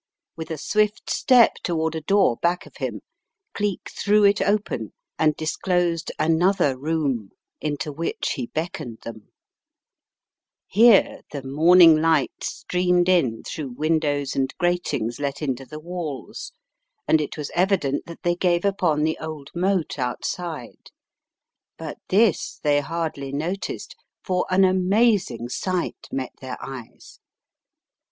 [0.35, 3.01] With a swift step toward a door back of him,
[3.53, 9.29] Cleek threw it open and disclosed another room into which he beckoned them.
[10.73, 15.19] An Unexpected Contretemps 287 Here the morning light streamed in through win dows and gratings
[15.19, 16.51] let into the walls,
[17.07, 20.89] and it was evi dent that they gave upon the old moat outside.
[21.77, 27.19] But this they hardly noticed, for an amazing sight met their eyes.